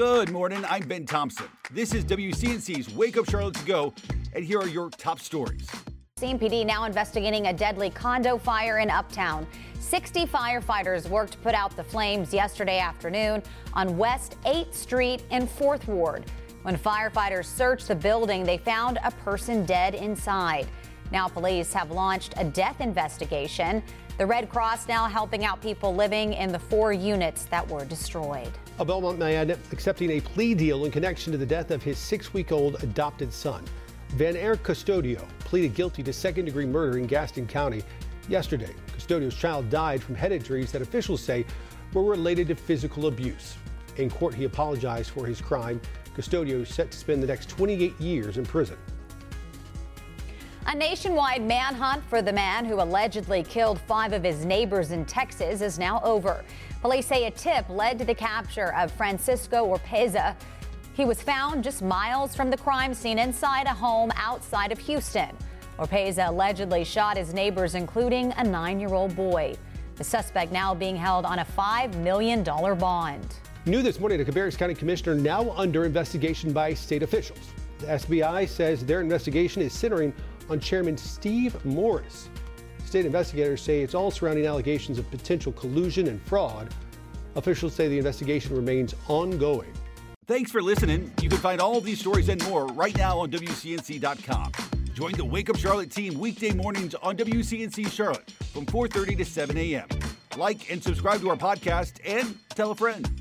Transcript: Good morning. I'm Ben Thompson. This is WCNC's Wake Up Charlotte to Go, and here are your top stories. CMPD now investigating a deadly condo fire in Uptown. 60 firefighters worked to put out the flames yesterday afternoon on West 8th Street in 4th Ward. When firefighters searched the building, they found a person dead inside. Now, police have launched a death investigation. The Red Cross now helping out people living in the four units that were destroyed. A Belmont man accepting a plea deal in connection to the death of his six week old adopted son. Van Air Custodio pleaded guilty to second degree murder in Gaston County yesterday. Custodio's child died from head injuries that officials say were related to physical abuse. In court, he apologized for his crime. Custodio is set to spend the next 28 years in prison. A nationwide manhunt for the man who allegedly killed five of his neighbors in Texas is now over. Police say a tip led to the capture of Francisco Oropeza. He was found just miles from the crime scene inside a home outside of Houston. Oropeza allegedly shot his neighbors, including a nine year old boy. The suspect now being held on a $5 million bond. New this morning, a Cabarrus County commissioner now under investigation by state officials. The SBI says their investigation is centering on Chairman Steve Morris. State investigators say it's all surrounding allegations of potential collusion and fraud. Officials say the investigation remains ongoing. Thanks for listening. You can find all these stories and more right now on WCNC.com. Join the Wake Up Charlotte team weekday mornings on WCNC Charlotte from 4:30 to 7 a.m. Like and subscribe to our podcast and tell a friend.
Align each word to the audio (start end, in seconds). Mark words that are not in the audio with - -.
Good 0.00 0.30
morning. 0.30 0.64
I'm 0.66 0.88
Ben 0.88 1.04
Thompson. 1.04 1.44
This 1.70 1.92
is 1.92 2.06
WCNC's 2.06 2.88
Wake 2.94 3.18
Up 3.18 3.28
Charlotte 3.28 3.56
to 3.56 3.64
Go, 3.66 3.92
and 4.32 4.42
here 4.42 4.58
are 4.58 4.66
your 4.66 4.88
top 4.88 5.20
stories. 5.20 5.68
CMPD 6.18 6.64
now 6.64 6.84
investigating 6.84 7.48
a 7.48 7.52
deadly 7.52 7.90
condo 7.90 8.38
fire 8.38 8.78
in 8.78 8.88
Uptown. 8.88 9.46
60 9.78 10.24
firefighters 10.24 11.06
worked 11.10 11.32
to 11.32 11.38
put 11.40 11.54
out 11.54 11.76
the 11.76 11.84
flames 11.84 12.32
yesterday 12.32 12.78
afternoon 12.78 13.42
on 13.74 13.98
West 13.98 14.38
8th 14.46 14.72
Street 14.72 15.22
in 15.30 15.46
4th 15.46 15.86
Ward. 15.86 16.24
When 16.62 16.78
firefighters 16.78 17.44
searched 17.44 17.88
the 17.88 17.94
building, 17.94 18.42
they 18.42 18.56
found 18.56 18.98
a 19.04 19.10
person 19.10 19.66
dead 19.66 19.94
inside. 19.94 20.66
Now, 21.10 21.26
police 21.26 21.72
have 21.72 21.90
launched 21.90 22.34
a 22.36 22.44
death 22.44 22.80
investigation. 22.80 23.82
The 24.18 24.26
Red 24.26 24.48
Cross 24.48 24.86
now 24.86 25.06
helping 25.08 25.44
out 25.44 25.60
people 25.60 25.94
living 25.94 26.34
in 26.34 26.52
the 26.52 26.58
four 26.58 26.92
units 26.92 27.44
that 27.46 27.66
were 27.68 27.84
destroyed. 27.84 28.50
A 28.78 28.84
Belmont 28.84 29.18
man 29.18 29.50
accepting 29.72 30.10
a 30.12 30.20
plea 30.20 30.54
deal 30.54 30.84
in 30.84 30.92
connection 30.92 31.32
to 31.32 31.38
the 31.38 31.46
death 31.46 31.70
of 31.70 31.82
his 31.82 31.98
six 31.98 32.32
week 32.32 32.52
old 32.52 32.82
adopted 32.84 33.32
son. 33.32 33.64
Van 34.10 34.36
Air 34.36 34.56
Custodio 34.56 35.26
pleaded 35.40 35.74
guilty 35.74 36.02
to 36.02 36.12
second 36.12 36.44
degree 36.44 36.66
murder 36.66 36.98
in 36.98 37.06
Gaston 37.06 37.46
County 37.46 37.82
yesterday. 38.28 38.74
Custodio's 38.96 39.34
child 39.34 39.68
died 39.70 40.02
from 40.02 40.14
head 40.14 40.32
injuries 40.32 40.70
that 40.72 40.82
officials 40.82 41.20
say 41.22 41.44
were 41.92 42.04
related 42.04 42.48
to 42.48 42.54
physical 42.54 43.06
abuse. 43.06 43.56
In 43.96 44.10
court, 44.10 44.34
he 44.34 44.44
apologized 44.44 45.10
for 45.10 45.26
his 45.26 45.40
crime. 45.40 45.80
Custodio 46.16 46.62
is 46.62 46.68
set 46.68 46.90
to 46.90 46.98
spend 46.98 47.22
the 47.22 47.26
next 47.26 47.48
28 47.48 48.00
years 48.00 48.36
in 48.38 48.44
prison. 48.44 48.76
A 50.66 50.74
nationwide 50.74 51.42
manhunt 51.42 52.04
for 52.04 52.20
the 52.20 52.32
man 52.32 52.64
who 52.64 52.82
allegedly 52.82 53.42
killed 53.42 53.80
five 53.80 54.12
of 54.12 54.22
his 54.22 54.44
neighbors 54.44 54.90
in 54.90 55.06
Texas 55.06 55.62
is 55.62 55.78
now 55.78 56.00
over. 56.04 56.44
Police 56.82 57.06
say 57.06 57.26
a 57.26 57.30
tip 57.30 57.68
led 57.70 57.98
to 57.98 58.04
the 58.04 58.14
capture 58.14 58.74
of 58.74 58.92
Francisco 58.92 59.66
Oropeza. 59.66 60.36
He 60.92 61.06
was 61.06 61.22
found 61.22 61.64
just 61.64 61.82
miles 61.82 62.36
from 62.36 62.50
the 62.50 62.58
crime 62.58 62.92
scene 62.92 63.18
inside 63.18 63.66
a 63.66 63.70
home 63.70 64.12
outside 64.16 64.70
of 64.70 64.78
Houston. 64.80 65.34
Oropeza 65.78 66.28
allegedly 66.28 66.84
shot 66.84 67.16
his 67.16 67.32
neighbors, 67.32 67.74
including 67.74 68.32
a 68.36 68.44
nine 68.44 68.78
year 68.78 68.92
old 68.92 69.16
boy. 69.16 69.54
The 69.96 70.04
suspect 70.04 70.52
now 70.52 70.74
being 70.74 70.96
held 70.96 71.24
on 71.24 71.38
a 71.38 71.44
$5 71.44 71.96
million 71.96 72.42
bond. 72.44 73.36
New 73.64 73.82
this 73.82 73.98
morning, 73.98 74.20
a 74.20 74.24
Cabarrus 74.24 74.58
County 74.58 74.74
commissioner 74.74 75.14
now 75.14 75.50
under 75.52 75.84
investigation 75.84 76.52
by 76.52 76.74
state 76.74 77.02
officials. 77.02 77.50
The 77.78 77.86
SBI 77.86 78.46
says 78.46 78.84
their 78.84 79.00
investigation 79.00 79.62
is 79.62 79.72
centering 79.72 80.12
on 80.50 80.60
Chairman 80.60 80.96
Steve 80.96 81.64
Morris. 81.64 82.28
State 82.84 83.06
investigators 83.06 83.62
say 83.62 83.82
it's 83.82 83.94
all 83.94 84.10
surrounding 84.10 84.46
allegations 84.46 84.98
of 84.98 85.08
potential 85.10 85.52
collusion 85.52 86.08
and 86.08 86.20
fraud. 86.22 86.74
Officials 87.36 87.74
say 87.74 87.88
the 87.88 87.96
investigation 87.96 88.56
remains 88.56 88.94
ongoing. 89.08 89.72
Thanks 90.26 90.50
for 90.50 90.60
listening. 90.60 91.12
You 91.20 91.28
can 91.28 91.38
find 91.38 91.60
all 91.60 91.80
these 91.80 92.00
stories 92.00 92.28
and 92.28 92.44
more 92.48 92.66
right 92.68 92.96
now 92.96 93.18
on 93.18 93.30
WCNC.com. 93.30 94.52
Join 94.94 95.12
the 95.12 95.24
Wake 95.24 95.48
Up 95.50 95.56
Charlotte 95.56 95.90
team 95.90 96.18
weekday 96.18 96.52
mornings 96.52 96.94
on 96.96 97.16
WCNC 97.16 97.90
Charlotte 97.90 98.30
from 98.52 98.66
4:30 98.66 99.18
to 99.18 99.24
7 99.24 99.56
a.m. 99.56 99.88
Like 100.36 100.70
and 100.70 100.82
subscribe 100.82 101.20
to 101.20 101.30
our 101.30 101.36
podcast 101.36 101.98
and 102.04 102.36
tell 102.50 102.72
a 102.72 102.74
friend. 102.74 103.19